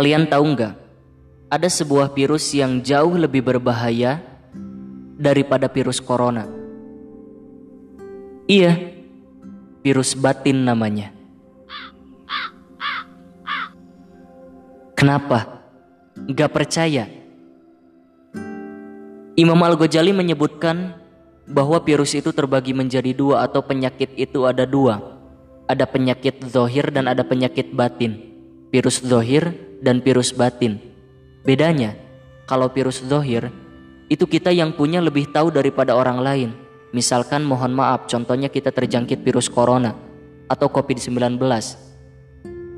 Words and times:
Kalian 0.00 0.24
tahu 0.32 0.56
nggak? 0.56 0.74
Ada 1.52 1.68
sebuah 1.68 2.16
virus 2.16 2.56
yang 2.56 2.80
jauh 2.80 3.20
lebih 3.20 3.44
berbahaya 3.44 4.16
daripada 5.20 5.68
virus 5.68 6.00
corona. 6.00 6.48
Iya, 8.48 8.96
virus 9.84 10.16
batin 10.16 10.64
namanya. 10.64 11.12
Kenapa? 14.96 15.68
Gak 16.32 16.48
percaya? 16.48 17.04
Imam 19.36 19.60
Al-Ghazali 19.60 20.16
menyebutkan 20.16 20.96
bahwa 21.44 21.76
virus 21.84 22.16
itu 22.16 22.32
terbagi 22.32 22.72
menjadi 22.72 23.12
dua 23.12 23.44
atau 23.44 23.60
penyakit 23.60 24.16
itu 24.16 24.48
ada 24.48 24.64
dua. 24.64 25.20
Ada 25.68 25.84
penyakit 25.84 26.40
zohir 26.48 26.88
dan 26.88 27.04
ada 27.04 27.20
penyakit 27.20 27.76
batin. 27.76 28.16
Virus 28.72 29.04
zohir 29.04 29.68
dan 29.80 30.04
virus 30.04 30.30
batin. 30.36 30.78
Bedanya, 31.42 31.96
kalau 32.44 32.68
virus 32.68 33.00
zohir, 33.00 33.48
itu 34.12 34.28
kita 34.28 34.52
yang 34.52 34.76
punya 34.76 35.00
lebih 35.00 35.32
tahu 35.32 35.48
daripada 35.48 35.96
orang 35.96 36.20
lain. 36.20 36.50
Misalkan 36.90 37.46
mohon 37.46 37.72
maaf, 37.72 38.10
contohnya 38.10 38.50
kita 38.50 38.74
terjangkit 38.74 39.24
virus 39.24 39.48
corona 39.48 39.96
atau 40.50 40.66
COVID-19. 40.66 41.38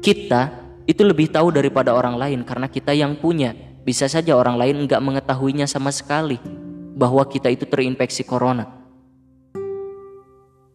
Kita 0.00 0.42
itu 0.88 1.02
lebih 1.04 1.28
tahu 1.28 1.52
daripada 1.52 1.92
orang 1.92 2.16
lain 2.16 2.40
karena 2.48 2.66
kita 2.66 2.96
yang 2.96 3.20
punya. 3.20 3.52
Bisa 3.84 4.08
saja 4.08 4.36
orang 4.36 4.56
lain 4.56 4.84
nggak 4.88 5.00
mengetahuinya 5.00 5.68
sama 5.68 5.92
sekali 5.92 6.40
bahwa 6.96 7.24
kita 7.28 7.52
itu 7.52 7.68
terinfeksi 7.68 8.24
corona. 8.24 8.64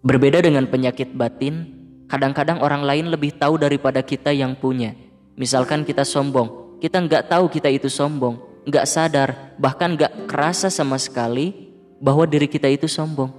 Berbeda 0.05 0.43
dengan 0.45 0.69
penyakit 0.69 1.17
batin, 1.17 1.65
kadang-kadang 2.05 2.61
orang 2.61 2.85
lain 2.85 3.09
lebih 3.09 3.33
tahu 3.37 3.57
daripada 3.57 4.05
kita 4.05 4.29
yang 4.29 4.53
punya. 4.53 4.93
Misalkan 5.33 5.81
kita 5.81 6.05
sombong, 6.05 6.77
kita 6.77 7.01
nggak 7.01 7.31
tahu 7.31 7.49
kita 7.49 7.65
itu 7.73 7.89
sombong, 7.89 8.37
nggak 8.69 8.85
sadar, 8.85 9.29
bahkan 9.57 9.97
nggak 9.97 10.29
kerasa 10.29 10.69
sama 10.69 11.01
sekali 11.01 11.73
bahwa 11.97 12.27
diri 12.29 12.45
kita 12.45 12.69
itu 12.69 12.85
sombong. 12.85 13.33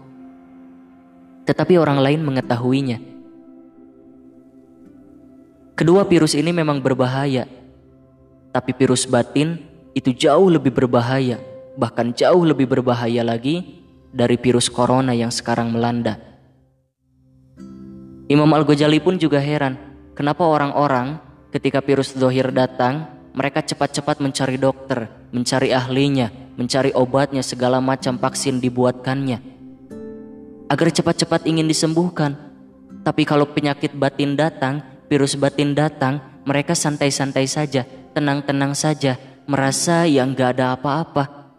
Tetapi 1.46 1.78
orang 1.78 2.00
lain 2.02 2.20
mengetahuinya. 2.24 2.98
Kedua 5.74 6.06
virus 6.06 6.34
ini 6.34 6.50
memang 6.50 6.82
berbahaya, 6.82 7.46
tapi 8.54 8.70
virus 8.74 9.06
batin 9.06 9.58
itu 9.94 10.10
jauh 10.14 10.50
lebih 10.50 10.74
berbahaya, 10.74 11.38
bahkan 11.78 12.10
jauh 12.14 12.42
lebih 12.42 12.66
berbahaya 12.70 13.22
lagi 13.22 13.82
dari 14.14 14.38
virus 14.38 14.70
corona 14.70 15.14
yang 15.14 15.34
sekarang 15.34 15.74
melanda. 15.74 16.18
Imam 18.30 18.48
Al-Ghazali 18.50 19.02
pun 19.02 19.20
juga 19.20 19.36
heran, 19.36 19.76
kenapa 20.16 20.46
orang-orang 20.46 21.20
ketika 21.54 21.78
virus 21.78 22.18
zohir 22.18 22.50
datang, 22.50 23.06
mereka 23.30 23.62
cepat-cepat 23.62 24.18
mencari 24.18 24.58
dokter, 24.58 25.06
mencari 25.30 25.70
ahlinya, 25.70 26.34
mencari 26.58 26.90
obatnya, 26.90 27.46
segala 27.46 27.78
macam 27.78 28.18
vaksin 28.18 28.58
dibuatkannya. 28.58 29.38
Agar 30.66 30.88
cepat-cepat 30.90 31.46
ingin 31.46 31.70
disembuhkan. 31.70 32.34
Tapi 33.06 33.22
kalau 33.22 33.46
penyakit 33.46 33.94
batin 33.94 34.34
datang, 34.34 34.82
virus 35.06 35.38
batin 35.38 35.78
datang, 35.78 36.18
mereka 36.42 36.74
santai-santai 36.74 37.46
saja, 37.46 37.86
tenang-tenang 38.10 38.74
saja, 38.74 39.14
merasa 39.46 40.10
yang 40.10 40.34
gak 40.34 40.58
ada 40.58 40.74
apa-apa. 40.74 41.54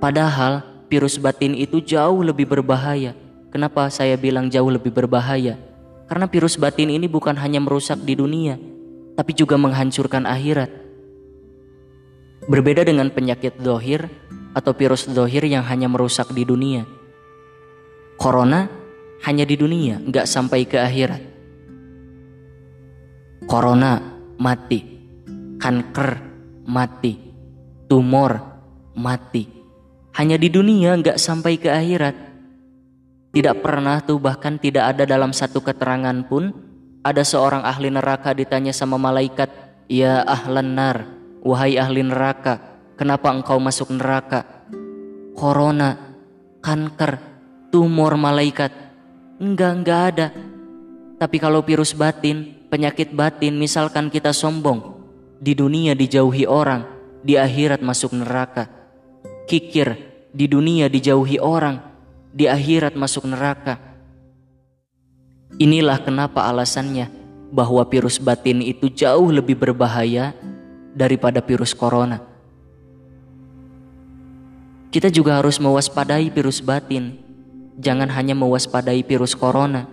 Padahal 0.00 0.64
virus 0.88 1.20
batin 1.20 1.52
itu 1.52 1.84
jauh 1.84 2.24
lebih 2.24 2.48
berbahaya. 2.48 3.12
Kenapa 3.52 3.92
saya 3.92 4.16
bilang 4.16 4.48
jauh 4.48 4.72
lebih 4.72 4.92
berbahaya? 4.96 5.60
Karena 6.08 6.24
virus 6.28 6.56
batin 6.56 6.92
ini 6.92 7.08
bukan 7.08 7.34
hanya 7.40 7.58
merusak 7.64 7.98
di 8.04 8.14
dunia, 8.14 8.60
tapi 9.14 9.32
juga 9.34 9.54
menghancurkan 9.58 10.26
akhirat. 10.26 10.70
Berbeda 12.44 12.84
dengan 12.84 13.08
penyakit 13.08 13.56
dohir 13.62 14.10
atau 14.52 14.76
virus 14.76 15.08
dohir 15.08 15.46
yang 15.48 15.64
hanya 15.64 15.88
merusak 15.88 16.30
di 16.30 16.44
dunia. 16.46 16.84
Corona 18.20 18.68
hanya 19.24 19.48
di 19.48 19.56
dunia, 19.56 19.98
nggak 20.04 20.28
sampai 20.28 20.68
ke 20.68 20.76
akhirat. 20.76 21.22
Corona 23.48 23.98
mati, 24.36 24.80
kanker 25.56 26.10
mati, 26.68 27.16
tumor 27.88 28.38
mati. 28.94 29.48
Hanya 30.14 30.38
di 30.38 30.46
dunia 30.52 30.94
nggak 30.94 31.18
sampai 31.18 31.58
ke 31.58 31.72
akhirat. 31.72 32.16
Tidak 33.34 33.56
pernah 33.58 33.98
tuh 33.98 34.22
bahkan 34.22 34.62
tidak 34.62 34.94
ada 34.94 35.02
dalam 35.02 35.34
satu 35.34 35.58
keterangan 35.58 36.14
pun 36.22 36.54
ada 37.04 37.20
seorang 37.20 37.60
ahli 37.62 37.92
neraka 37.92 38.32
ditanya 38.32 38.72
sama 38.72 38.96
malaikat, 38.96 39.52
"Ya 39.92 40.24
ahlan 40.24 40.72
nar, 40.72 41.04
wahai 41.44 41.76
ahli 41.76 42.00
neraka, 42.00 42.80
kenapa 42.96 43.28
engkau 43.28 43.60
masuk 43.60 43.92
neraka?" 43.92 44.64
Corona, 45.36 46.16
kanker, 46.64 47.20
tumor 47.68 48.16
malaikat. 48.16 48.72
Enggak, 49.36 49.72
enggak 49.76 50.00
ada. 50.14 50.26
Tapi 51.20 51.36
kalau 51.36 51.60
virus 51.60 51.92
batin, 51.92 52.56
penyakit 52.72 53.12
batin, 53.12 53.60
misalkan 53.60 54.08
kita 54.08 54.32
sombong, 54.32 54.94
di 55.38 55.52
dunia 55.52 55.92
dijauhi 55.92 56.48
orang, 56.48 56.88
di 57.20 57.36
akhirat 57.36 57.84
masuk 57.84 58.16
neraka. 58.16 58.70
Kikir, 59.44 59.94
di 60.32 60.48
dunia 60.48 60.88
dijauhi 60.88 61.36
orang, 61.36 61.82
di 62.32 62.48
akhirat 62.48 62.96
masuk 62.96 63.28
neraka. 63.28 63.93
Inilah 65.58 66.02
kenapa 66.02 66.46
alasannya 66.50 67.10
bahwa 67.54 67.86
virus 67.86 68.18
batin 68.18 68.58
itu 68.58 68.90
jauh 68.90 69.30
lebih 69.30 69.54
berbahaya 69.54 70.34
daripada 70.94 71.38
virus 71.38 71.70
corona. 71.70 72.18
Kita 74.90 75.10
juga 75.10 75.38
harus 75.38 75.58
mewaspadai 75.58 76.30
virus 76.30 76.62
batin. 76.62 77.18
Jangan 77.78 78.10
hanya 78.10 78.34
mewaspadai 78.34 79.02
virus 79.02 79.34
corona. 79.34 79.86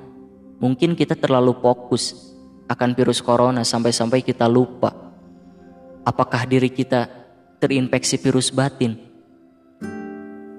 Mungkin 0.61 0.93
kita 0.93 1.17
terlalu 1.17 1.57
fokus 1.57 2.33
akan 2.69 2.93
virus 2.93 3.21
corona 3.21 3.65
sampai-sampai 3.65 4.21
kita 4.21 4.45
lupa 4.45 4.93
apakah 6.05 6.45
diri 6.49 6.69
kita 6.69 7.09
terinfeksi 7.61 8.17
virus 8.17 8.49
batin. 8.49 8.97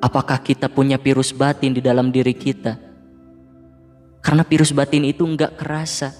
Apakah 0.02 0.42
kita 0.42 0.66
punya 0.66 0.98
virus 0.98 1.30
batin 1.30 1.74
di 1.74 1.82
dalam 1.82 2.10
diri 2.10 2.34
kita? 2.34 2.91
Karena 4.22 4.46
virus 4.46 4.70
batin 4.70 5.02
itu 5.02 5.26
enggak 5.26 5.58
kerasa. 5.58 6.14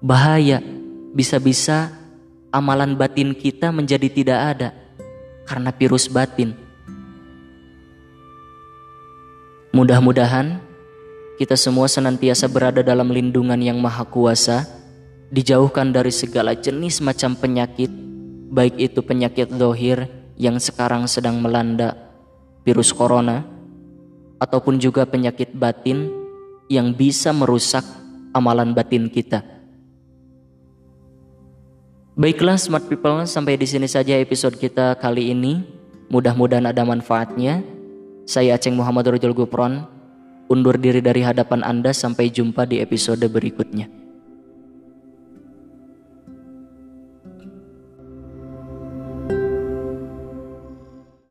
Bahaya, 0.00 0.64
bisa-bisa 1.12 1.92
amalan 2.48 2.96
batin 2.96 3.36
kita 3.36 3.68
menjadi 3.68 4.08
tidak 4.08 4.40
ada 4.56 4.68
karena 5.44 5.70
virus 5.72 6.08
batin. 6.08 6.56
Mudah-mudahan 9.72 10.64
kita 11.38 11.54
semua 11.54 11.86
senantiasa 11.86 12.50
berada 12.50 12.82
dalam 12.82 13.14
lindungan 13.14 13.60
yang 13.62 13.78
maha 13.78 14.02
kuasa, 14.02 14.66
dijauhkan 15.30 15.94
dari 15.94 16.10
segala 16.10 16.56
jenis 16.56 16.98
macam 16.98 17.38
penyakit, 17.38 17.92
baik 18.50 18.74
itu 18.74 19.04
penyakit 19.06 19.54
dohir 19.54 20.10
yang 20.34 20.58
sekarang 20.58 21.06
sedang 21.06 21.38
melanda 21.38 21.94
virus 22.66 22.90
corona, 22.90 23.46
ataupun 24.42 24.82
juga 24.82 25.06
penyakit 25.06 25.54
batin 25.54 26.17
yang 26.68 26.92
bisa 26.92 27.32
merusak 27.32 27.82
amalan 28.36 28.76
batin 28.76 29.08
kita. 29.08 29.42
Baiklah 32.18 32.58
smart 32.58 32.86
people, 32.90 33.24
sampai 33.24 33.56
di 33.56 33.66
sini 33.66 33.86
saja 33.86 34.18
episode 34.18 34.58
kita 34.58 34.98
kali 34.98 35.32
ini. 35.32 35.62
Mudah-mudahan 36.08 36.66
ada 36.66 36.82
manfaatnya. 36.82 37.62
Saya 38.28 38.60
Aceng 38.60 38.76
Muhammad 38.76 39.08
Rojol 39.08 39.32
Gupron, 39.32 39.86
undur 40.50 40.76
diri 40.76 41.00
dari 41.00 41.24
hadapan 41.24 41.64
Anda 41.64 41.94
sampai 41.94 42.28
jumpa 42.28 42.66
di 42.68 42.82
episode 42.82 43.24
berikutnya. 43.24 44.07